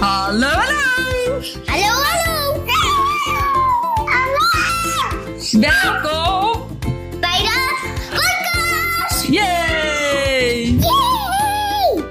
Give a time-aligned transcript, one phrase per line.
[0.00, 1.42] Hallo, hallo!
[1.66, 2.64] Hallo, hallo!
[4.08, 4.44] Hallo!
[5.60, 6.78] Welkom
[7.20, 7.76] Bij de
[8.10, 9.26] podcast!
[9.26, 10.78] Yay!
[10.78, 12.04] Yay!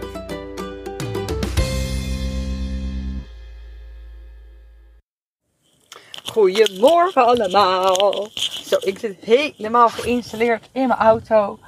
[6.26, 8.30] Goedemorgen allemaal.
[8.34, 11.60] Zo, ik zit helemaal geïnstalleerd in mijn auto.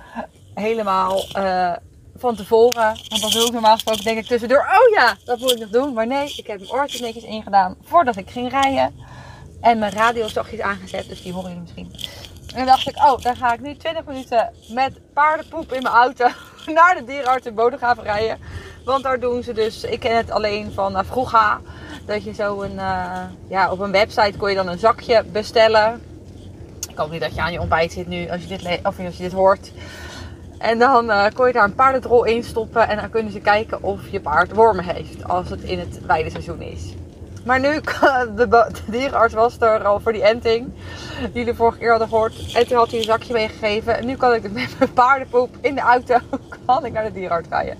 [0.53, 1.73] Helemaal eh,
[2.21, 2.97] van tevoren.
[3.07, 4.59] Want dan doe ik normaal gesproken denk ik tussendoor.
[4.59, 5.93] Oh ja, dat moet ik nog doen.
[5.93, 8.95] Maar nee, ik heb mijn oortjes netjes ingedaan voordat ik ging rijden.
[9.61, 11.91] En mijn radio zachtjes aangezet, dus die horen jullie misschien.
[12.51, 15.95] En dan dacht ik, oh, dan ga ik nu 20 minuten met paardenpoep in mijn
[15.95, 16.27] auto
[16.75, 17.55] naar de dierenarts in
[18.03, 18.39] rijden.
[18.85, 21.59] Want daar doen ze dus, ik ken het alleen van uh, vroeger,
[22.05, 26.01] dat je zo een, uh, ja, op een website kon je dan een zakje bestellen.
[26.89, 29.17] Ik hoop niet dat je aan je ontbijt zit nu, als je dit, of als
[29.17, 29.71] je dit hoort.
[30.61, 33.83] En dan uh, kon je daar een paardendrol in stoppen en dan kunnen ze kijken
[33.83, 36.93] of je paard wormen heeft, als het in het weideseizoen is.
[37.45, 37.81] Maar nu,
[38.35, 40.73] de, de dierenarts was er al voor die enting.
[41.19, 42.53] Die jullie vorige keer hadden gehoord.
[42.53, 43.97] En toen had hij een zakje meegegeven.
[43.97, 46.17] En nu kan ik met mijn paardenpoep in de auto
[46.65, 47.77] kan ik naar de dierenarts rijden.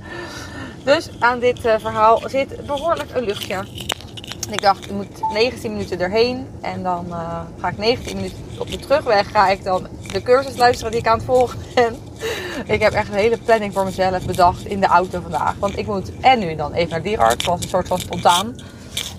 [0.83, 3.63] Dus aan dit uh, verhaal zit behoorlijk een luchtje.
[4.51, 6.47] En ik dacht, ik moet 19 minuten erheen.
[6.61, 9.31] En dan uh, ga ik 19 minuten op de terugweg.
[9.31, 11.95] Ga ik dan de cursus luisteren die ik aan het volgen ben.
[12.75, 15.55] ik heb echt een hele planning voor mezelf bedacht in de auto vandaag.
[15.59, 17.43] Want ik moet en nu dan even naar dierenarts.
[17.43, 18.55] zoals een soort van spontaan.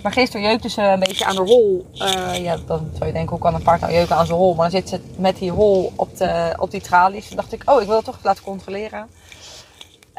[0.02, 1.86] Maar gisteren jeukte ze een beetje aan de hol.
[1.94, 4.55] Uh, ja, dan zou je denken, hoe kan een paard nou jeuken aan zijn hol?
[4.55, 7.28] Maar dan zit ze met die hol op, de, op die tralies.
[7.28, 9.08] Toen dacht ik, oh, ik wil het toch laten controleren.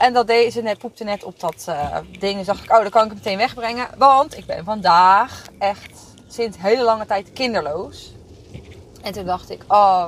[0.03, 2.39] En dat deed ze net, poepte net op dat uh, ding.
[2.39, 3.87] En dacht ik, oh, dan kan ik het meteen wegbrengen.
[3.97, 5.91] Want ik ben vandaag echt
[6.27, 8.13] sinds hele lange tijd kinderloos.
[9.01, 10.07] En toen dacht ik, oh,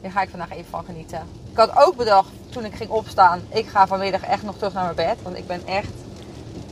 [0.00, 1.28] hier ga ik vandaag even van genieten.
[1.50, 4.94] Ik had ook bedacht, toen ik ging opstaan, ik ga vanmiddag echt nog terug naar
[4.94, 5.22] mijn bed.
[5.22, 5.92] Want ik ben echt,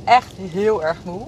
[0.05, 1.27] echt heel erg moe.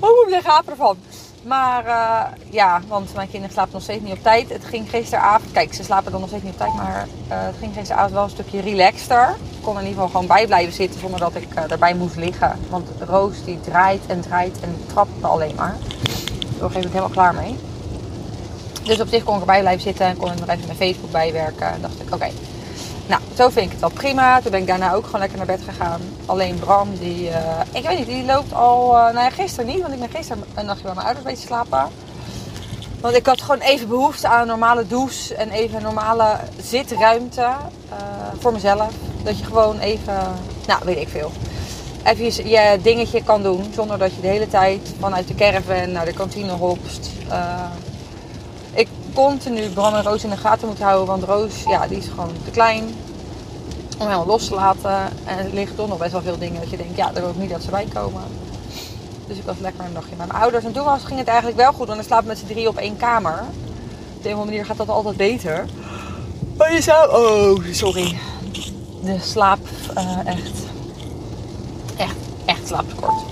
[0.00, 0.98] Oh, ik gaap ervan.
[1.42, 4.48] Maar uh, ja, want mijn kinderen slapen nog steeds niet op tijd.
[4.48, 7.56] Het ging gisteravond, kijk, ze slapen dan nog steeds niet op tijd, maar uh, het
[7.58, 9.28] ging gisteravond wel een stukje relaxter.
[9.28, 12.16] Ik kon in ieder geval gewoon bij blijven zitten zonder dat ik uh, erbij moest
[12.16, 12.58] liggen.
[12.68, 15.76] Want Roos die draait en draait en trapt me alleen maar.
[16.58, 17.58] Daar ben ik helemaal klaar mee.
[18.82, 21.10] Dus op zich kon ik erbij blijven zitten en kon ik nog even mijn Facebook
[21.10, 21.72] bijwerken.
[21.72, 22.28] En dacht ik, oké.
[23.10, 24.40] Nou, zo vind ik het wel prima.
[24.40, 26.00] Toen ben ik daarna ook gewoon lekker naar bed gegaan.
[26.26, 29.80] Alleen Bram, die, uh, ik weet niet, die loopt al, uh, nou ja, gisteren niet,
[29.80, 31.88] want ik ben gisteren een nachtje bij mijn ouders bezig slapen.
[33.00, 37.40] Want ik had gewoon even behoefte aan een normale douche en even een normale zitruimte
[37.40, 37.96] uh,
[38.38, 38.92] voor mezelf.
[39.22, 40.18] Dat je gewoon even,
[40.66, 41.32] nou weet ik veel,
[42.04, 45.92] even je, je dingetje kan doen zonder dat je de hele tijd vanuit de caravan
[45.92, 47.10] naar de kantine hopst.
[49.26, 51.06] Continu Bram en Roos in de gaten moeten houden.
[51.06, 52.84] Want Roos, ja, die is gewoon te klein
[53.98, 54.96] om helemaal los te laten.
[55.24, 57.30] En er liggen toch nog best wel veel dingen dat je denkt, ja, daar wil
[57.30, 58.22] ik niet dat ze bij komen.
[59.26, 60.64] Dus ik was lekker een dagje bij mijn ouders.
[60.64, 62.76] En toen was, ging het eigenlijk wel goed, want dan slapen met z'n drie op
[62.76, 63.44] één kamer.
[64.16, 65.64] Op de een manier gaat dat altijd beter.
[66.56, 67.10] Maar je zou...
[67.10, 68.18] Oh, sorry.
[69.02, 69.58] De slaap,
[69.98, 70.58] uh, echt...
[71.96, 73.22] Echt, echt slaaptekort.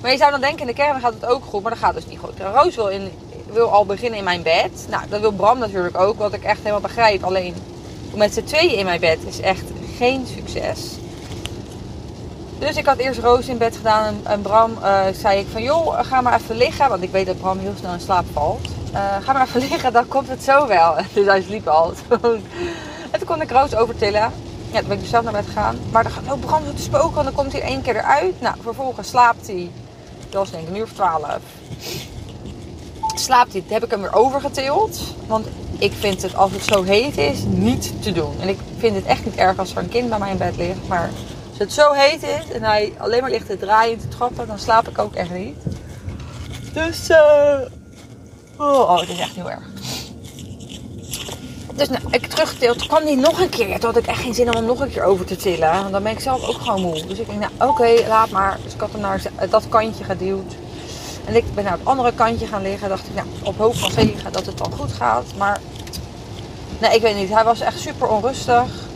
[0.00, 1.94] Maar je zou dan denken, in de caravan gaat het ook goed, maar dat gaat
[1.94, 2.32] dus niet goed.
[2.54, 3.10] Roos wil in,
[3.52, 4.86] wil al beginnen in mijn bed.
[4.88, 7.24] Nou, dat wil Bram natuurlijk ook, wat ik echt helemaal begrijp.
[7.24, 7.54] Alleen
[8.14, 9.64] met z'n tweeën in mijn bed is echt
[9.96, 10.78] geen succes.
[12.58, 15.98] Dus ik had eerst Roos in bed gedaan en, Bram uh, zei ik van joh,
[16.02, 16.88] ga maar even liggen.
[16.88, 18.68] Want ik weet dat Bram heel snel in slaap valt.
[18.92, 20.94] Uh, ga maar even liggen, dan komt het zo wel.
[21.14, 21.92] Dus hij sliep al.
[23.10, 24.32] en toen kon ik Roos overtillen.
[24.70, 25.78] Ja, toen ben ik dus zelf naar bed gegaan.
[25.90, 28.40] Maar dan gaat oh, Bram doet te spoken, want dan komt hij één keer eruit.
[28.40, 29.70] Nou, vervolgens slaapt hij.
[30.30, 31.40] Dat was denk ik een uur of twaalf
[33.20, 35.00] slaapt hij, heb ik hem weer overgetild.
[35.26, 35.46] Want
[35.78, 38.40] ik vind het, als het zo heet is, niet te doen.
[38.40, 40.56] En ik vind het echt niet erg als er een kind bij mij in bed
[40.56, 40.88] ligt.
[40.88, 41.10] Maar
[41.50, 44.58] als het zo heet is en hij alleen maar ligt te draaien te trappen, dan
[44.58, 45.56] slaap ik ook echt niet.
[46.72, 47.60] Dus, uh...
[48.56, 49.62] oh, oh, het is echt heel erg.
[51.74, 52.78] Dus nou, ik teruggetild.
[52.78, 53.80] Toen kwam hij nog een keer.
[53.80, 55.72] Toen had ik echt geen zin om hem nog een keer over te tillen.
[55.72, 57.06] Want dan ben ik zelf ook gewoon moe.
[57.06, 58.58] Dus ik denk, nou oké, laat maar.
[58.64, 60.54] Dus ik had hem naar dat kantje geduwd.
[61.24, 62.88] En ik ben naar het andere kantje gaan liggen.
[62.88, 65.24] Dacht ik, nou, op hoop van zegen dat het dan goed gaat.
[65.38, 65.60] Maar
[66.80, 67.28] nee, ik weet niet.
[67.28, 68.90] Hij was echt super onrustig.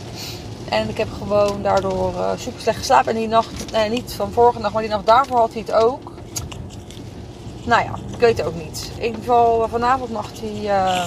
[0.69, 3.11] En ik heb gewoon daardoor uh, super slecht geslapen.
[3.11, 5.71] En die nacht, nee, niet van vorige nacht, maar die nacht daarvoor had hij het
[5.75, 6.11] ook.
[7.63, 8.91] Nou ja, ik weet het ook niet.
[8.95, 11.05] In ieder geval, vanavond mag hij uh,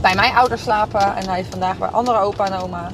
[0.00, 1.16] bij mijn ouders slapen.
[1.16, 2.90] En hij is vandaag bij andere opa en oma.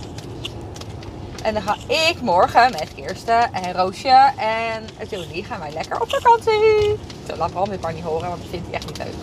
[1.42, 6.10] En dan ga ik morgen met Kirsten en Roosje en Julie gaan wij lekker op
[6.10, 6.98] vakantie.
[7.28, 9.14] Zo laat Bram dit maar niet horen, want dat vindt hij echt niet leuk.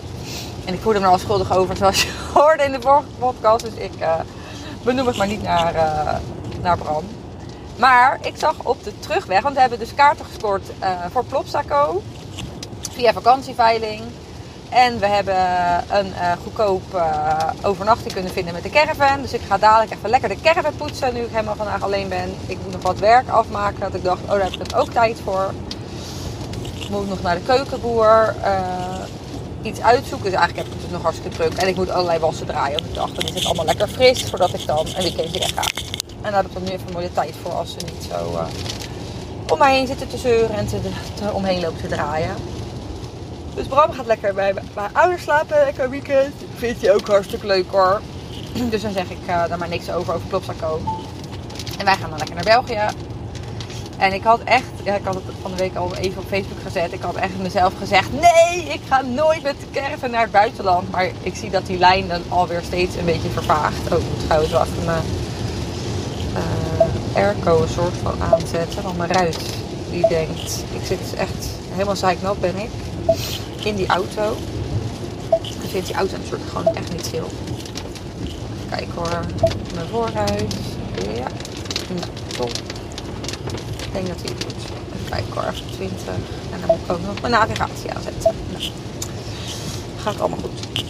[0.64, 3.64] En ik voelde me er al schuldig over, zoals je hoorde in de vorige podcast.
[3.64, 4.14] Dus ik uh,
[4.82, 6.14] benoem het maar niet naar, uh,
[6.62, 7.04] naar Bram.
[7.76, 12.02] Maar ik zag op de terugweg, want we hebben dus kaarten gescoord eh, voor Plopsaco
[12.92, 14.02] via vakantieveiling.
[14.70, 15.36] En we hebben
[15.98, 19.22] een eh, goedkoop eh, overnachting kunnen vinden met de caravan.
[19.22, 22.34] Dus ik ga dadelijk even lekker de caravan poetsen nu ik helemaal vandaag alleen ben.
[22.46, 23.80] Ik moet nog wat werk afmaken.
[23.80, 25.52] Dat ik dacht, oh daar heb ik ook tijd voor.
[26.74, 28.34] Ik moet nog naar de keukenboer.
[28.42, 28.54] eh,
[29.62, 30.30] iets uitzoeken.
[30.30, 31.52] Dus eigenlijk heb ik het nog hartstikke druk.
[31.52, 33.10] En ik moet allerlei wassen draaien op de dag.
[33.10, 35.62] Dan is het allemaal lekker fris voordat ik dan een weekendje weg ga.
[36.22, 38.36] En daar heb ik dan nu even een mooie tijd voor als ze niet zo
[38.36, 38.44] eh,
[39.52, 40.80] om mij heen zitten te zeuren en te,
[41.14, 42.34] te omheen lopen te draaien.
[43.54, 46.34] Dus Bram gaat lekker bij mijn ouders slapen, lekker weekend.
[46.54, 48.00] Vindt hij ook hartstikke leuk hoor.
[48.70, 50.80] Dus dan zeg ik uh, daar maar niks over, over Plopsaco.
[51.78, 52.96] En wij gaan dan lekker naar België.
[53.98, 56.92] En ik had echt, ik had het van de week al even op Facebook gezet.
[56.92, 60.90] Ik had echt mezelf gezegd: nee, ik ga nooit met de caravan naar het buitenland.
[60.90, 63.92] Maar ik zie dat die lijn dan alweer steeds een beetje vervaagt.
[63.92, 65.04] Oh, trouwens wel even mijn
[66.36, 68.82] uh, airco een soort van aanzetten.
[68.82, 69.38] Want mijn ruit
[69.90, 72.70] die denkt: ik zit echt helemaal zeiknat ben ik
[73.64, 74.36] in die auto.
[75.42, 77.24] Ik vind die auto natuurlijk gewoon echt niet chill.
[78.70, 79.20] Kijk hoor,
[79.74, 80.54] mijn voorruit.
[81.14, 81.26] Ja,
[81.88, 82.50] nou, top.
[83.84, 84.54] Ik denk dat hij het doet.
[84.94, 86.06] Even kijken hoor, even 20.
[86.52, 88.34] En dan moet ik ook nog mijn navigatie aanzetten.
[88.52, 88.64] Nou,
[89.96, 90.86] gaat allemaal goed.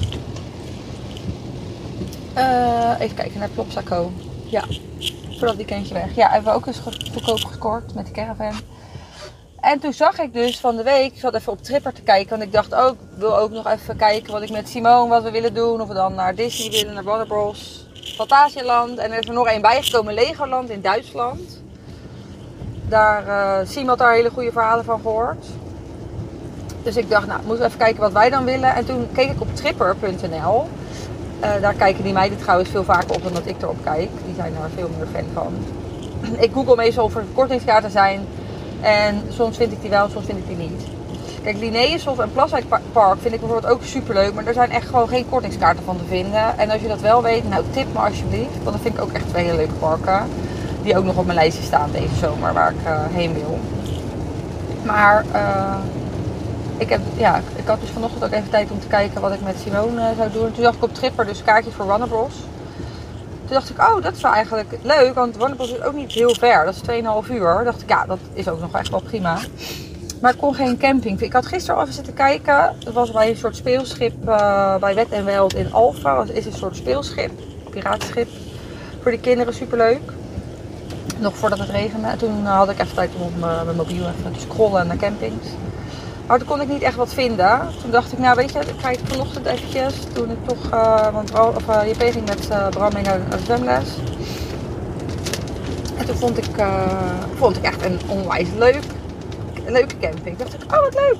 [2.36, 4.12] Uh, even kijken naar Plopsaco.
[4.44, 4.64] Ja,
[5.38, 6.14] voor dat weekendje weg.
[6.14, 8.52] Ja, hebben we ook eens goedkoop gescoord met de caravan.
[9.70, 12.30] En toen zag ik dus van de week, ik zat even op Tripper te kijken.
[12.30, 15.22] Want ik dacht ook, ik wil ook nog even kijken wat ik met Simone, wat
[15.22, 15.80] we willen doen.
[15.80, 17.86] Of we dan naar Disney willen, naar Warner Bros.
[18.16, 18.98] Fantasialand.
[18.98, 21.62] En er is er nog één bijgekomen, Legoland in Duitsland.
[22.88, 25.46] Daar, uh, Simon had daar hele goede verhalen van gehoord.
[26.82, 28.74] Dus ik dacht, nou, moeten we even kijken wat wij dan willen.
[28.74, 30.68] En toen keek ik op tripper.nl.
[31.40, 34.10] Uh, daar kijken die meiden trouwens veel vaker op dan dat ik erop kijk.
[34.24, 35.54] Die zijn daar veel meer fan van.
[36.44, 38.26] ik google meestal of er kortingskaarten zijn.
[38.80, 40.82] En soms vind ik die wel, soms vind ik die niet.
[41.42, 44.34] Kijk, Linnaeushof en Plaswijk Park vind ik bijvoorbeeld ook super leuk.
[44.34, 46.58] Maar er zijn echt gewoon geen kortingskaarten van te vinden.
[46.58, 48.62] En als je dat wel weet, nou tip me alsjeblieft.
[48.62, 50.28] Want dat vind ik ook echt twee hele leuke parken.
[50.82, 53.58] Die ook nog op mijn lijstje staan deze zomer waar ik uh, heen wil.
[54.84, 55.74] Maar uh,
[56.76, 59.40] ik, heb, ja, ik had dus vanochtend ook even tijd om te kijken wat ik
[59.42, 60.52] met Simone uh, zou doen.
[60.52, 62.34] Toen dacht ik op Tripper dus kaartjes voor Warner Bros.
[63.50, 65.14] Toen dacht ik, oh, dat is wel eigenlijk leuk.
[65.14, 66.64] Want Warner Bros is ook niet heel ver.
[66.64, 67.54] Dat is 2,5 uur.
[67.54, 69.38] Toen dacht ik, ja, dat is ook nog echt wel prima.
[70.20, 71.20] Maar ik kon geen camping.
[71.20, 72.76] Ik had gisteren al even zitten kijken.
[72.84, 76.16] Het was bij een soort speelschip uh, bij Wet en Weld in Alfa.
[76.16, 77.30] Dat is een soort speelschip.
[77.70, 78.28] Piratenschip.
[79.02, 80.12] Voor die kinderen superleuk.
[81.18, 82.16] Nog voordat het regende.
[82.16, 85.46] Toen had ik even tijd om op mijn mobiel even te scrollen naar campings.
[86.30, 87.60] Maar toen kon ik niet echt wat vinden.
[87.82, 89.94] Toen dacht ik, nou weet je, ik ga vanochtend eventjes.
[90.12, 93.88] Toen ik toch, uh, want of, uh, ging met uh, Bram mee naar de zwemles.
[95.96, 96.44] En toen vond ik,
[97.36, 98.82] vond ik echt een onwijs leuk,
[99.64, 100.38] een leuke camping.
[100.38, 101.16] Toen dacht ik, oh wat leuk.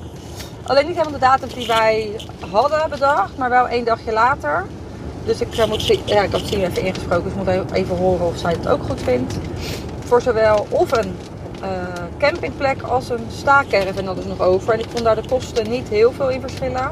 [0.63, 2.15] Alleen niet helemaal de datum die wij
[2.51, 4.65] hadden bedacht, maar wel één dagje later.
[5.25, 8.37] Dus ik, moet, ja, ik had Sien even ingesproken, dus ik moet even horen of
[8.37, 9.33] zij het ook goed vindt.
[10.05, 11.15] Voor zowel of een
[12.21, 14.73] campingplek als een staakerven dat is nog over.
[14.73, 16.91] En ik vond daar de kosten niet heel veel in verschillen.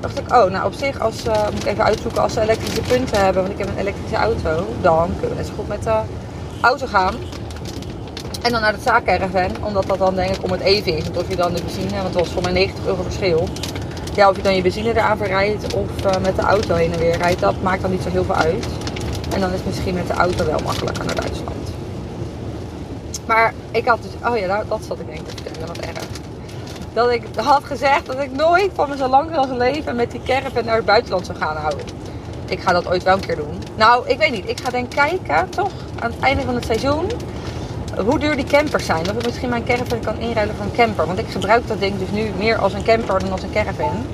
[0.00, 2.80] dacht ik, oh, nou op zich, als, uh, moet ik even uitzoeken, als ze elektrische
[2.80, 5.82] punten hebben, want ik heb een elektrische auto, dan kunnen we net zo goed met
[5.82, 6.00] de
[6.60, 7.14] auto gaan.
[8.42, 11.02] En dan naar de staakerven, omdat dat dan denk ik om het even is.
[11.02, 13.48] Want of je dan de benzine, want het was voor mij 90 euro verschil.
[14.14, 16.98] Ja, of je dan je benzine eraan verrijdt of uh, met de auto heen en
[16.98, 18.66] weer rijdt, dat maakt dan niet zo heel veel uit.
[19.34, 21.49] En dan is het misschien met de auto wel makkelijker naar Duitsland.
[23.26, 25.78] Maar ik had dus, oh ja, dat, dat zat ik denk ik te vertellen, wat
[25.78, 26.04] erg.
[26.92, 30.64] Dat ik had gezegd dat ik nooit van me zo lang leven met die caravan
[30.64, 31.84] naar het buitenland zou gaan houden.
[32.48, 33.62] Ik ga dat ooit wel een keer doen.
[33.76, 34.48] Nou, ik weet niet.
[34.48, 37.06] Ik ga denk kijken, toch, aan het einde van het seizoen,
[38.04, 39.04] hoe duur die campers zijn.
[39.04, 41.06] Dat ik misschien mijn caravan kan inruilen voor een camper.
[41.06, 44.06] Want ik gebruik dat ding dus nu meer als een camper dan als een caravan.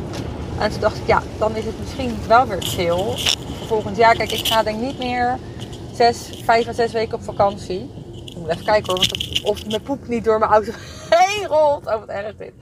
[0.58, 3.04] En toen dacht ik, ja, dan is het misschien wel weer chill.
[3.58, 5.38] Voor volgend jaar, kijk, ik ga denk niet meer
[5.94, 7.90] zes, vijf à zes weken op vakantie.
[8.46, 9.06] Moet even kijken hoor,
[9.42, 10.72] of mijn poep niet door mijn auto
[11.10, 11.86] heen rolt.
[11.86, 12.52] Oh, wat erg dit.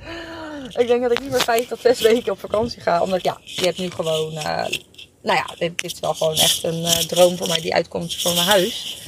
[0.76, 3.02] Ik denk dat ik niet meer vijf tot zes weken op vakantie ga.
[3.02, 4.32] Omdat ja, je hebt nu gewoon...
[4.32, 4.64] Uh,
[5.22, 8.34] nou ja, dit, is wel gewoon echt een uh, droom voor mij die uitkomt voor
[8.34, 8.98] mijn huis.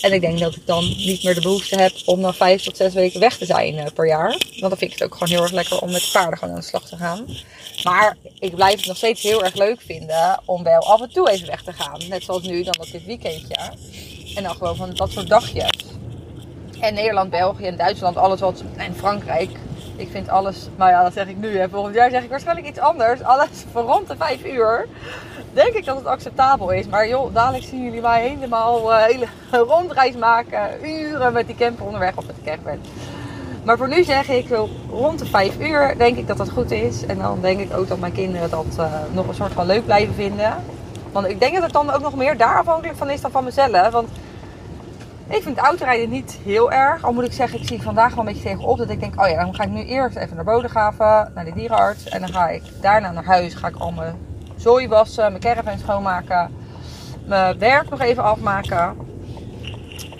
[0.00, 2.76] En ik denk dat ik dan niet meer de behoefte heb om dan vijf tot
[2.76, 4.28] zes weken weg te zijn uh, per jaar.
[4.28, 6.60] Want dan vind ik het ook gewoon heel erg lekker om met paarden gewoon aan
[6.60, 7.26] de slag te gaan.
[7.84, 11.30] Maar ik blijf het nog steeds heel erg leuk vinden om wel af en toe
[11.30, 12.00] even weg te gaan.
[12.08, 13.56] Net zoals nu, dan op dit weekendje.
[14.34, 15.89] En dan gewoon van dat soort dagjes.
[16.80, 18.62] En Nederland, België en Duitsland, alles wat.
[18.76, 19.50] En Frankrijk.
[19.96, 21.58] Ik vind alles, nou ja, dat zeg ik nu.
[21.58, 21.68] Hè.
[21.68, 23.22] Volgend jaar zeg ik waarschijnlijk iets anders.
[23.22, 24.88] Alles voor rond de 5 uur.
[25.52, 26.86] Denk ik dat het acceptabel is.
[26.86, 29.26] Maar joh, dadelijk zien jullie mij helemaal uh, hele
[29.74, 30.88] rondreis maken.
[30.88, 32.78] Uren met die camper onderweg of met de.
[33.64, 36.70] Maar voor nu zeg ik wel rond de 5 uur denk ik dat dat goed
[36.70, 37.06] is.
[37.06, 39.84] En dan denk ik ook dat mijn kinderen dat uh, nog een soort van leuk
[39.84, 40.56] blijven vinden.
[41.12, 43.44] Want ik denk dat het dan ook nog meer daar afhankelijk van is dan van
[43.44, 43.90] mezelf.
[43.90, 44.08] Want
[45.30, 47.04] ik vind autorijden niet heel erg.
[47.04, 48.78] Al moet ik zeggen, ik zie vandaag wel een beetje tegenop.
[48.78, 51.52] Dat ik denk, oh ja, dan ga ik nu eerst even naar Bodegraven, naar de
[51.52, 52.08] dierenarts.
[52.08, 53.54] En dan ga ik daarna naar huis.
[53.54, 54.14] Ga ik al mijn
[54.56, 56.50] zooi wassen, mijn caravan schoonmaken.
[57.24, 58.96] Mijn werk nog even afmaken.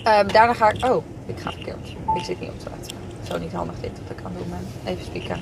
[0.05, 1.89] Um, daarna ga ik, oh, ik ga verkeerd.
[2.15, 2.87] Ik zit niet op straat.
[3.31, 4.93] Zo niet handig dit wat ik kan doen ben.
[4.93, 5.37] Even spieken.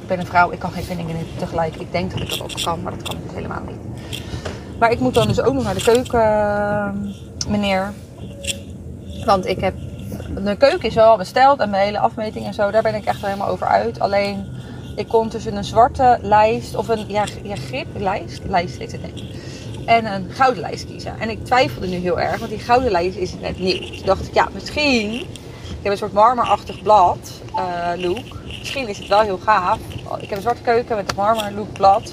[0.00, 1.76] Ik ben een vrouw, ik kan geen vindingen tegelijk.
[1.76, 3.78] Ik denk dat ik dat ook kan, maar dat kan ik dus helemaal niet.
[4.78, 7.14] Maar ik moet dan dus ook nog naar de keuken,
[7.48, 7.92] meneer.
[9.26, 9.74] Want ik heb.
[10.44, 13.22] De keuken is wel besteld en mijn hele afmeting en zo, daar ben ik echt
[13.22, 14.00] helemaal over uit.
[14.00, 14.46] Alleen
[14.96, 17.86] ik kon tussen een zwarte lijst of een ja, ja, grip,
[18.48, 19.18] lijst, heet het denk
[19.86, 21.20] En een gouden lijst kiezen.
[21.20, 23.78] En ik twijfelde nu heel erg, want die gouden lijst is net nieuw.
[23.78, 25.12] Dus dacht ik, ja, misschien.
[25.68, 28.24] Ik heb een soort marmerachtig blad uh, look.
[28.58, 29.78] Misschien is het wel heel gaaf.
[30.20, 32.12] Ik heb een zwarte keuken met een marmer look blad.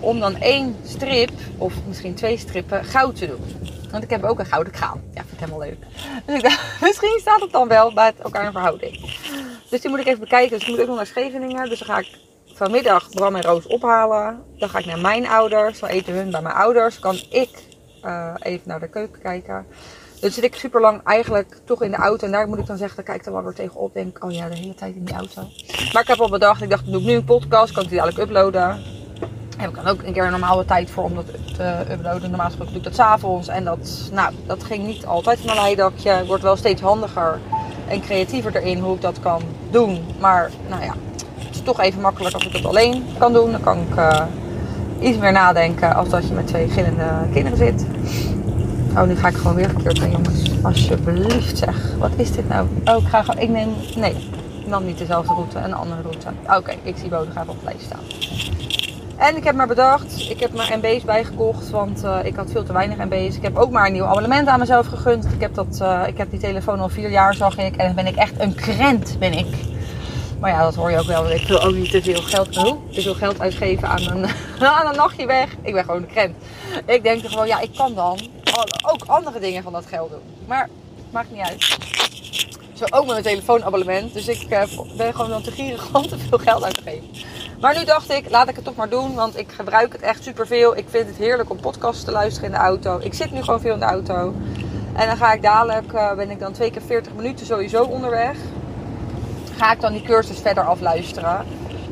[0.00, 3.73] Om dan één strip, of misschien twee strippen, goud te doen.
[3.94, 5.02] Want ik heb ook een gouden kraan.
[5.12, 5.78] Ja, vind ik helemaal leuk.
[6.26, 9.00] Dus ik dacht, misschien staat het dan wel bij elkaar in verhouding.
[9.70, 10.58] Dus die moet ik even bekijken.
[10.58, 11.68] Dus ik moet ook nog naar Scheveningen.
[11.68, 12.18] Dus dan ga ik
[12.54, 14.42] vanmiddag Bram en Roos ophalen.
[14.58, 15.80] Dan ga ik naar mijn ouders.
[15.80, 16.98] Dan eten hun bij mijn ouders.
[16.98, 17.50] Kan ik
[18.04, 19.66] uh, even naar de keuken kijken.
[20.20, 22.26] Dus zit ik super lang eigenlijk toch in de auto.
[22.26, 23.94] En daar moet ik dan zeggen, dan kijk ik er wel weer tegenop.
[23.94, 25.42] Denk oh ja, de hele tijd in die auto.
[25.92, 27.72] Maar ik heb al bedacht, ik dacht, doe ik nu een podcast.
[27.72, 28.82] Kan ik die dadelijk uploaden.
[29.56, 31.24] Heb ik dan ook een keer een normale tijd voor om dat
[31.90, 32.28] uploaden.
[32.28, 33.48] Normaal gesproken doe ik dat s'avonds.
[33.48, 36.24] En dat, nou, dat ging niet altijd van een leidakje.
[36.26, 37.38] Wordt wel steeds handiger
[37.88, 40.04] en creatiever erin hoe ik dat kan doen.
[40.20, 40.94] Maar nou ja,
[41.38, 43.50] het is toch even makkelijk als ik het alleen kan doen.
[43.50, 44.20] Dan kan ik uh,
[45.00, 47.86] iets meer nadenken als dat je met twee gillende kinderen zit.
[48.96, 50.50] Oh, nu ga ik gewoon weer verkeerd doen, jongens.
[50.62, 51.94] Alsjeblieft zeg.
[51.98, 52.66] Wat is dit nou?
[52.84, 53.42] Oh, ik ga gewoon...
[53.42, 53.68] Ik neem...
[53.96, 54.14] Nee,
[54.60, 55.58] ik nam niet dezelfde route.
[55.58, 56.26] Een andere route.
[56.58, 58.00] Oké, ik zie Bodegraven op lijst staan.
[59.16, 62.64] En ik heb maar bedacht, ik heb maar MB's bijgekocht, want uh, ik had veel
[62.64, 63.36] te weinig MB's.
[63.36, 65.24] Ik heb ook maar een nieuw abonnement aan mezelf gegund.
[65.24, 67.76] Ik heb, dat, uh, ik heb die telefoon al vier jaar, zag ik.
[67.76, 69.46] En dan ben ik echt een krent, ben ik.
[70.40, 71.30] Maar ja, dat hoor je ook wel.
[71.30, 74.26] Ik wil ook niet te veel geld, te veel geld uitgeven aan een,
[74.78, 75.56] aan een nachtje weg.
[75.62, 76.36] Ik ben gewoon een krent.
[76.86, 78.18] Ik denk er gewoon, ja, ik kan dan
[78.92, 80.46] ook andere dingen van dat geld doen.
[80.46, 80.68] Maar
[81.10, 81.78] maakt niet uit.
[82.72, 84.12] Zo ook met mijn telefoonabonnement.
[84.12, 84.48] Dus ik
[84.96, 87.08] ben gewoon dan te gierig om te veel geld uit te geven.
[87.64, 89.14] Maar nu dacht ik, laat ik het toch maar doen.
[89.14, 90.76] Want ik gebruik het echt superveel.
[90.76, 92.98] Ik vind het heerlijk om podcasts te luisteren in de auto.
[93.02, 94.34] Ik zit nu gewoon veel in de auto.
[94.92, 98.36] En dan ga ik dadelijk, uh, ben ik dan twee keer 40 minuten sowieso onderweg.
[99.56, 101.46] Ga ik dan die cursus verder afluisteren.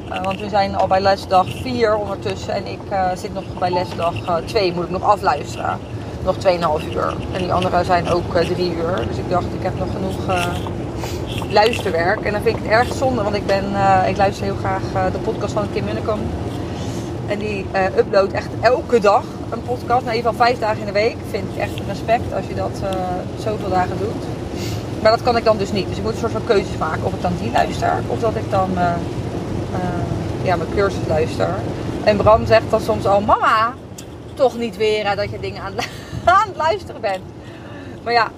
[0.09, 2.55] Uh, want we zijn al bij lesdag 4 ondertussen.
[2.55, 4.15] En ik uh, zit nog bij lesdag
[4.45, 5.79] 2, moet ik nog afluisteren.
[6.25, 7.15] Nog 2,5 uur.
[7.33, 9.07] En die andere zijn ook 3 uur.
[9.09, 10.27] Dus ik dacht, ik heb nog genoeg
[11.53, 12.21] luisterwerk.
[12.21, 14.83] En dan vind ik het erg zonde, want ik, ben, uh, ik luister heel graag
[14.95, 16.21] uh, de podcast van Kim Munnekom.
[17.27, 19.89] En die uh, uploadt echt elke dag een podcast.
[19.89, 21.17] Nou, in ieder geval vijf dagen in de week.
[21.31, 22.81] Vind ik echt respect als je dat
[23.39, 24.25] zoveel dagen doet.
[25.03, 25.89] Maar dat kan ik dan dus niet.
[25.89, 27.05] Dus ik moet een soort van keuzes maken.
[27.05, 28.03] Of ik dan die luister.
[28.07, 28.71] Of dat ik dan
[30.43, 31.55] ja, mijn cursus luister.
[32.05, 33.21] En Bram zegt dan soms al...
[33.21, 33.75] Mama,
[34.35, 35.73] toch niet weer dat je dingen aan,
[36.25, 37.23] aan het luisteren bent.
[38.03, 38.31] Maar ja,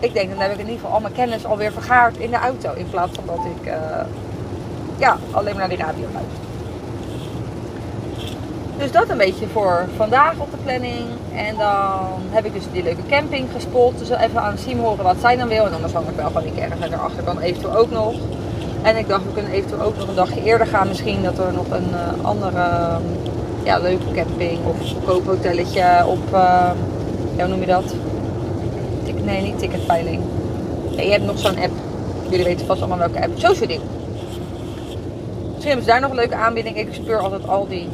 [0.00, 2.36] ik denk, dan heb ik in ieder geval al mijn kennis alweer vergaard in de
[2.36, 2.72] auto.
[2.72, 3.74] In plaats van dat ik uh,
[4.96, 6.46] ja, alleen maar naar die radio luister.
[8.76, 11.04] Dus dat een beetje voor vandaag op de planning.
[11.34, 13.98] En dan heb ik dus die leuke camping gespot.
[13.98, 15.66] Dus even aan Sim horen wat zij dan wil.
[15.66, 18.14] En anders hang ik wel gewoon die caravan en daarachter kan eventueel ook nog.
[18.82, 20.88] En ik dacht, we kunnen eventueel ook nog een dagje eerder gaan.
[20.88, 22.98] Misschien dat er nog een uh, andere
[23.62, 26.74] ja, leuke camping of goedkoop hotelletje op, ja,
[27.36, 27.94] hoe noem je dat?
[29.28, 30.22] Nee, niet ticketveiling.
[30.96, 31.72] Je hebt nog zo'n app.
[32.30, 33.38] Jullie weten vast allemaal welke app.
[33.38, 33.82] Social Deal.
[35.44, 36.76] Misschien hebben ze daar nog een leuke aanbieding.
[36.76, 37.88] Ik speur altijd al die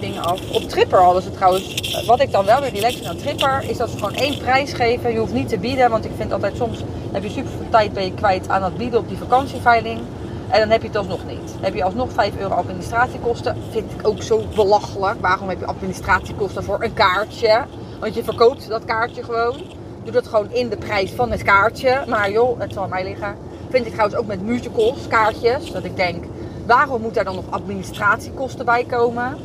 [0.00, 0.40] dingen af.
[0.52, 2.04] Op Tripper hadden ze trouwens.
[2.06, 3.64] Wat ik dan wel weer relaxed vind aan Tripper.
[3.70, 5.12] Is dat ze gewoon één prijs geven.
[5.12, 5.90] Je hoeft niet te bieden.
[5.90, 6.78] Want ik vind altijd soms
[7.12, 10.00] heb je super veel tijd ben je kwijt aan het bieden op die vakantieveiling.
[10.48, 11.54] En dan heb je het alsnog niet.
[11.60, 13.56] heb je alsnog 5 euro administratiekosten.
[13.70, 15.20] Vind ik ook zo belachelijk.
[15.20, 17.64] Waarom heb je administratiekosten voor een kaartje?
[18.00, 19.80] Want je verkoopt dat kaartje gewoon.
[20.02, 22.04] Doe dat gewoon in de prijs van het kaartje.
[22.08, 23.36] Maar joh, het zal aan mij liggen.
[23.70, 25.72] Vind ik trouwens ook met musicals, kaartjes.
[25.72, 26.24] Dat ik denk,
[26.66, 29.36] waarom moet daar dan nog administratiekosten bij komen?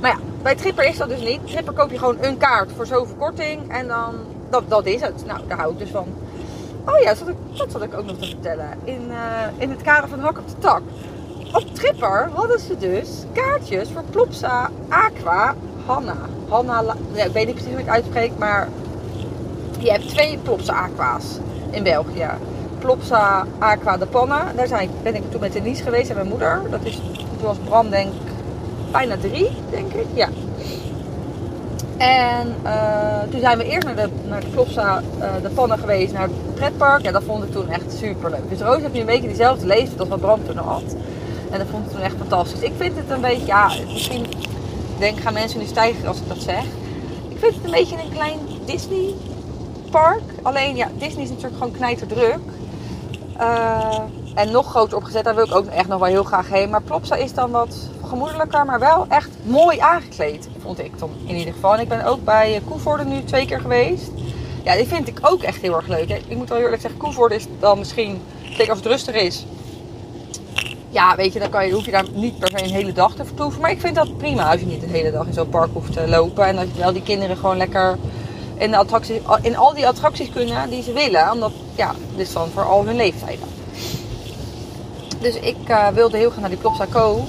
[0.00, 1.46] Maar ja, bij Tripper is dat dus niet.
[1.46, 3.70] Tripper koop je gewoon een kaart voor zoveel korting.
[3.70, 4.14] En dan,
[4.50, 5.26] dat, dat is het.
[5.26, 6.06] Nou, daar hou ik dus van.
[6.86, 7.36] oh ja, dat zat ik,
[7.70, 8.68] zat ik ook nog te vertellen.
[8.84, 10.82] In, eh, in het kader van Hak op de Tak.
[11.52, 15.54] Op Tripper hadden ze dus kaartjes voor Plopsa Aqua
[15.86, 16.16] Hanna.
[16.48, 18.68] Hanna, ja, ik weet niet precies hoe ik het uitspreek, maar
[19.78, 21.24] je hebt twee Plopsa Aqua's
[21.70, 22.28] in België.
[22.78, 24.38] Plopsa Aqua de Panne.
[24.56, 26.62] Daar zijn, ben ik toen met Denise geweest en mijn moeder.
[26.70, 28.12] Dat is, toen was Bram denk
[28.90, 30.06] bijna drie, denk ik.
[30.14, 30.28] Ja.
[31.96, 36.22] En eh, toen zijn we eerst naar de, naar Plopsa eh, de Panne geweest, naar
[36.22, 37.02] het pretpark.
[37.02, 38.48] Ja, dat vond ik toen echt super leuk.
[38.48, 40.96] Dus Roos heeft nu een beetje diezelfde leeftijd als wat Bram toen had.
[41.50, 42.60] En dat vond ik toen echt fantastisch.
[42.60, 44.26] Ik vind het een beetje, ja, misschien
[44.98, 46.64] denk gaan mensen nu stijgen als ik dat zeg.
[47.28, 49.14] Ik vind het een beetje een klein Disney
[50.42, 52.38] Alleen ja, Disney is natuurlijk gewoon knijterdruk.
[53.36, 53.98] Eh
[54.36, 56.70] en nog groter opgezet, daar wil ik ook echt nog wel heel graag heen.
[56.70, 60.48] Maar Plopsa is dan wat gemoedelijker, maar wel echt mooi aangekleed.
[60.62, 61.74] Vond ik dan in ieder geval.
[61.74, 64.10] En ik ben ook bij eh, Koevoorde nu twee keer geweest.
[64.64, 66.10] Ja, die vind ik ook echt heel erg leuk.
[66.28, 69.46] Ik moet wel eerlijk zeggen, Koevoorde is dan misschien, zeker als het rustig is.
[70.88, 73.14] Ja, weet je, dan kan je, hoef je daar niet per se een hele dag
[73.14, 73.60] te vertoeven.
[73.60, 75.92] Maar ik vind dat prima als je niet de hele dag in zo'n park hoeft
[75.92, 76.46] te lopen.
[76.46, 77.98] En dat je wel die kinderen gewoon lekker
[78.58, 81.30] in, de attracties, in al die attracties kunnen die ze willen.
[81.30, 83.48] Omdat, ja, dit is dan voor al hun leeftijden.
[85.20, 87.24] Dus ik eh, wilde heel graag naar die Plopsa Co.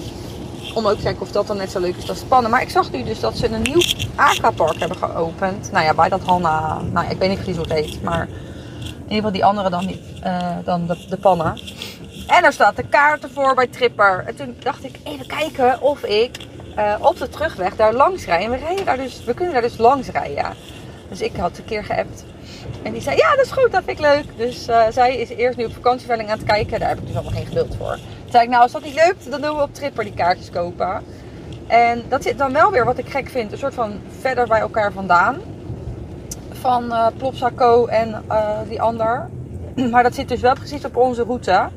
[0.73, 2.51] Om ook te kijken of dat dan net zo leuk is als Spannen.
[2.51, 3.81] Maar ik zag nu dus dat ze een nieuw
[4.15, 5.71] aquapark hebben geopend.
[5.71, 6.81] Nou ja, bij dat Hanna.
[6.91, 8.03] Nou, ik weet niet precies hoe het heet.
[8.03, 8.27] Maar
[8.81, 11.59] in ieder geval die andere dan, niet, eh, dan de, de pannen.
[12.27, 14.23] En er staat de kaarten voor bij Tripper.
[14.27, 16.37] En toen dacht ik even kijken of ik
[16.75, 18.43] eh, op de terugweg daar langs rijd.
[18.43, 20.45] En we, rijden daar dus, we kunnen daar dus langs rijden.
[21.09, 22.23] Dus ik had een keer geappt.
[22.83, 24.25] En die zei, ja dat is goed, dat vind ik leuk.
[24.37, 26.79] Dus eh, zij is eerst nu op vakantieveiling aan het kijken.
[26.79, 27.93] Daar heb ik dus allemaal geen geduld voor.
[27.93, 30.49] Toen zei ik, nou als dat niet lukt, dan doen we op Tripper die kaartjes
[30.49, 31.03] kopen.
[31.67, 34.59] En dat zit dan wel weer, wat ik gek vind, een soort van verder bij
[34.59, 35.37] elkaar vandaan.
[36.51, 39.29] Van eh Plopsa Co en eh, die ander.
[39.91, 41.69] Maar dat zit dus wel precies op onze route.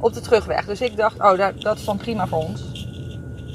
[0.00, 0.64] Op de terugweg.
[0.64, 2.86] Dus ik dacht, oh, dat is dan prima voor ons.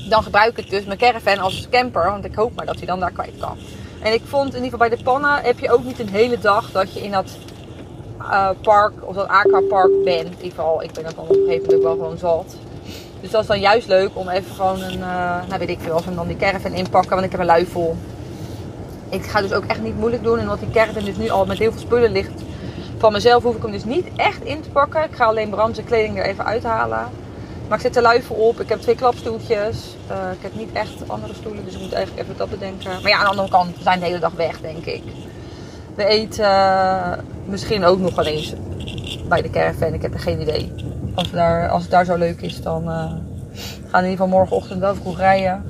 [0.09, 2.11] Dan gebruik ik dus mijn caravan als camper.
[2.11, 3.57] Want ik hoop maar dat hij dan daar kwijt kan.
[4.01, 6.39] En ik vond in ieder geval bij de pannen heb je ook niet een hele
[6.39, 7.37] dag dat je in dat
[8.19, 10.25] eh, park of dat aquapark bent.
[10.25, 12.55] In ieder geval, ik ben dat dan op een gegeven moment ook wel gewoon zat.
[13.21, 15.93] Dus dat is dan juist leuk om even gewoon een, eh, nou weet ik veel,
[15.93, 17.95] als dan die caravan inpakken, want ik heb een lui vol.
[19.09, 20.37] Ik ga dus ook echt niet moeilijk doen.
[20.37, 22.41] En omdat die caravan dus nu al met heel veel spullen ligt
[22.97, 25.03] van mezelf, hoef ik hem dus niet echt in te pakken.
[25.03, 27.07] Ik ga alleen zijn kleding er even uithalen.
[27.69, 28.59] Maar ik zet de luifel op.
[28.59, 29.95] Ik heb twee klapstoeltjes.
[30.07, 32.91] Eh, ik heb niet echt andere stoelen, dus ik moet eigenlijk even dat bedenken.
[33.01, 35.03] Maar ja, aan de andere kant, we zijn de hele dag weg, denk ik.
[35.95, 38.53] We eten eh, misschien ook nog wel eens
[39.27, 39.93] bij de caravan.
[39.93, 40.73] Ik heb er geen idee.
[41.15, 43.21] Als, daar, als het daar zo leuk is, dan eh, gaan
[43.91, 45.63] we in ieder geval morgenochtend wel vroeg rijden.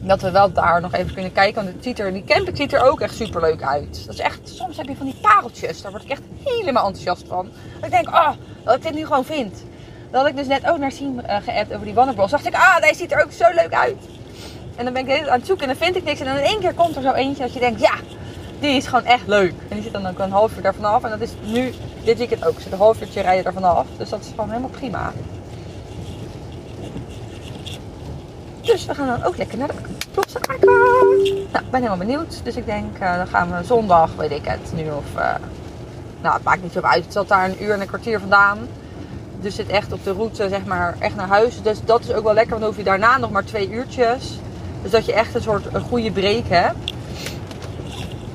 [0.00, 1.64] Dat we wel daar nog even kunnen kijken.
[1.64, 4.02] Want er, die camping ziet er ook echt super leuk uit.
[4.06, 5.82] Dat is echt, soms heb je van die pareltjes.
[5.82, 7.48] Daar word ik echt helemaal enthousiast van.
[7.82, 8.30] Ik denk, oh,
[8.64, 9.64] dat ik dit nu gewoon vind.
[10.10, 12.30] Dat had ik dus net ook naar Siem uh, geappt over die Wanderbos.
[12.30, 13.96] dacht ik, ah, deze ziet er ook zo leuk uit.
[14.76, 16.20] En dan ben ik aan het zoeken en dan vind ik niks.
[16.20, 17.94] En dan in één keer komt er zo eentje dat je denkt, ja,
[18.60, 19.54] die is gewoon echt leuk.
[19.68, 21.04] En die zit dan ook een half uur daarvan af.
[21.04, 21.72] En dat is nu,
[22.04, 22.60] dit weekend ook.
[22.60, 23.86] Zit een half uurtje rijden daarvan af.
[23.96, 25.12] Dus dat is gewoon helemaal prima.
[28.60, 29.74] Dus we gaan dan ook lekker naar de
[30.12, 30.72] Plopsa Aqua.
[31.52, 32.40] Nou, ik ben helemaal benieuwd.
[32.44, 35.14] Dus ik denk, uh, dan gaan we zondag, weet ik het, nu of...
[35.16, 35.34] Uh,
[36.22, 37.04] nou, het maakt niet zo uit.
[37.04, 38.58] Het zat daar een uur en een kwartier vandaan.
[39.40, 41.62] Dus zit echt op de route, zeg maar, echt naar huis.
[41.62, 44.38] Dus dat is ook wel lekker, want dan hoef je daarna nog maar twee uurtjes.
[44.82, 46.92] Dus dat je echt een soort een goede break hebt.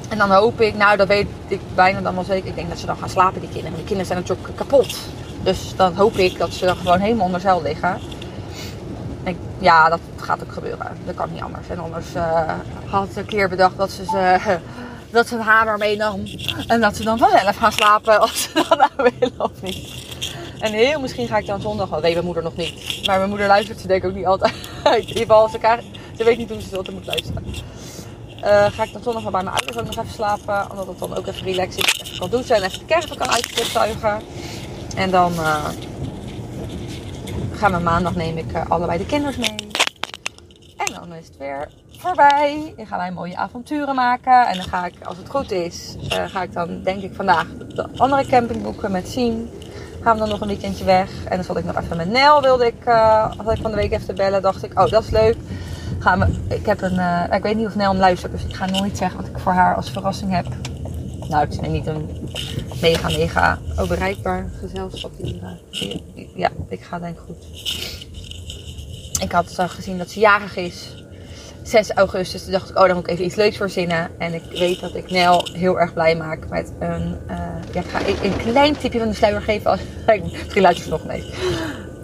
[0.09, 2.49] En dan hoop ik, nou dat weet ik bijna dan wel zeker.
[2.49, 3.75] Ik denk dat ze dan gaan slapen, die kinderen.
[3.75, 4.97] Die kinderen zijn natuurlijk kapot.
[5.43, 7.99] Dus dan hoop ik dat ze dan gewoon helemaal onder zeil liggen.
[9.23, 10.97] En ja, dat gaat ook gebeuren.
[11.05, 11.67] Dat kan niet anders.
[11.67, 12.51] En anders uh,
[12.89, 14.37] had ik een keer bedacht dat ze, ze,
[15.11, 16.23] dat ze een hamer meenam.
[16.67, 20.11] En dat ze dan vanzelf gaan slapen als ze dat nou willen of niet.
[20.63, 21.99] En heel misschien ga ik dan zondag wel.
[21.99, 23.05] Nee, mijn moeder nog niet.
[23.05, 24.53] Maar mijn moeder luistert ze denk ik ook niet altijd.
[24.85, 25.59] In ieder geval, ze,
[26.17, 27.45] ze weet niet hoe ze altijd moet luisteren.
[28.43, 30.71] Uh, ga ik dan zondag wel bij mijn ouders ook nog even slapen.
[30.71, 32.01] Omdat het dan ook even relaxed is.
[32.01, 34.21] Even kan douchen en even de caravan kan uitstofzuigen.
[34.95, 35.65] En dan uh,
[37.53, 39.55] gaan we maandag neem ik uh, allebei de kinders mee.
[40.77, 42.73] En dan is het weer voorbij.
[42.77, 44.47] Dan gaan wij mooie avonturen maken.
[44.47, 47.87] En dan ga ik, als het goed is, ga ik dan denk ik vandaag de
[47.97, 49.49] andere camping boeken met Sien
[50.03, 51.09] gaan we dan nog een weekendje weg.
[51.23, 53.77] En dan zat ik nog even met Nel, wilde ik, uh, had ik van de
[53.77, 54.41] week even te bellen.
[54.41, 55.35] Dacht ik, oh dat is leuk.
[55.99, 58.55] Gaan we, ik heb een, uh, ik weet niet of Nel hem luistert, dus ik
[58.55, 60.45] ga nooit zeggen wat ik voor haar als verrassing heb.
[61.29, 62.29] Nou, het is niet een
[62.81, 65.11] mega, mega oh, bereikbaar gezelschap.
[65.17, 65.41] Die,
[66.35, 67.45] ja, ik ga denk ik goed.
[69.21, 71.02] Ik had uh, gezien dat ze jarig is.
[71.63, 74.09] 6 augustus toen dacht ik, oh, dan moet ik even iets leuks verzinnen.
[74.17, 77.17] En ik weet dat ik Nel heel erg blij maak met een...
[77.27, 77.37] eh,
[77.73, 79.71] ja, ik ga een, klein tipje van de sluier geven.
[79.71, 79.79] Als,
[80.31, 81.33] misschien luister je nog mee.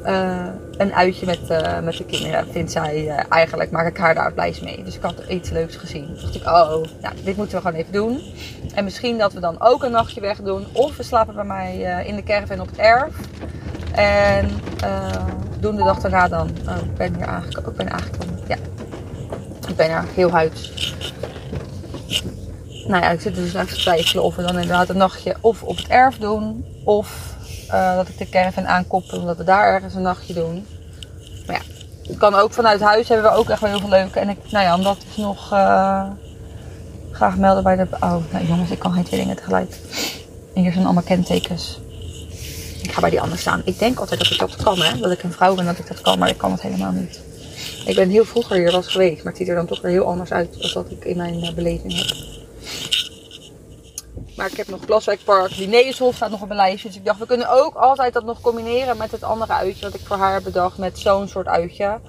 [0.04, 0.46] Eh,
[0.78, 4.60] een uitje met, eh, met de kinderen vindt zij eigenlijk, maak ik haar daar blij
[4.64, 4.84] mee.
[4.84, 6.06] Dus ik had iets leuks gezien.
[6.06, 8.22] Toen dacht ik, oh, nou, dit moeten we gewoon even doen.
[8.76, 10.66] En misschien dat we dan ook een nachtje weg doen.
[10.72, 13.16] Of we slapen bij mij in de caravan op het erf.
[13.92, 14.50] En
[15.60, 16.50] doen de dag daarna dan.
[16.68, 17.72] Oh, ik ben hier aangekomen.
[17.72, 18.40] Ik ben aangekomen.
[18.48, 18.56] Ja.
[19.80, 20.72] Er heel huid.
[22.88, 25.64] Nou ja, ik zit dus even te twijfelen of we dan inderdaad een nachtje of
[25.64, 26.66] op het erf doen.
[26.84, 27.36] Of
[27.70, 30.66] eh, dat ik de caravan aankoppel omdat we daar ergens een nachtje doen.
[31.48, 31.62] Maar ja,
[32.08, 34.20] het kan ook vanuit huis hebben we ook echt wel heel veel leuke.
[34.20, 36.04] En ik, nou ja, omdat ik nog eh,
[37.12, 37.88] graag melden bij de...
[38.00, 39.76] Oh, nou jongens, ik kan geen twee dingen tegelijk.
[40.56, 41.80] En hier zijn allemaal kentekens.
[42.82, 43.62] Ik ga bij die ander staan.
[43.66, 45.00] Ik denk altijd dat ik dat kan, hè.
[45.00, 46.20] Dat ik een vrouw ben, dat ik dat kan.
[46.20, 47.20] Maar ik kan het helemaal niet.
[47.90, 49.24] Ik ben heel vroeger hier was geweest.
[49.24, 50.62] Maar het ziet er dan toch weer heel anders uit.
[50.62, 52.18] Dan dat ik in mijn eh, beleving heb.
[54.36, 55.58] Maar ik heb nog Glaswijkpark.
[55.58, 56.88] Linnaeushof staat nog op mijn lijstje.
[56.88, 59.82] Dus ik dacht, we kunnen ook altijd dat nog combineren met het andere uitje.
[59.82, 62.00] Dat ik voor haar bedacht met zo'n soort uitje.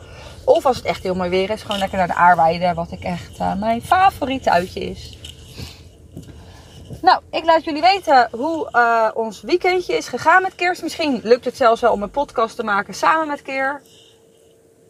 [0.44, 2.74] Of als het echt heel mooi weer is, gewoon lekker naar de Aarweide.
[2.74, 5.18] Wat ik echt eh, mijn favoriete uitje is.
[7.02, 10.82] Nou, ik laat jullie weten hoe eh, ons weekendje is gegaan met Keers.
[10.82, 13.80] Misschien lukt het zelfs wel om een podcast te maken samen met Keer.